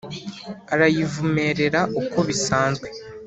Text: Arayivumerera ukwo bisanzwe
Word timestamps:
Arayivumerera 0.73 1.79
ukwo 1.99 2.19
bisanzwe 2.29 2.87